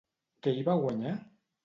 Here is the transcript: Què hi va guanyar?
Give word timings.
Què 0.47 0.53
hi 0.55 0.63
va 0.69 0.77
guanyar? 0.85 1.13